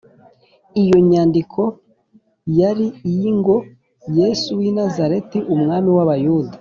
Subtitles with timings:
[0.81, 1.61] iyo nyandiko
[2.59, 3.55] yari iyi ngo,
[4.19, 6.55] “yesu w’i nazareti, umwami w’abayuda